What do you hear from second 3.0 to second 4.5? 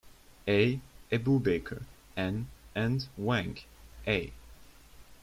Wang, A.